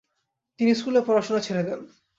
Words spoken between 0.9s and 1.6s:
পড়াশোনা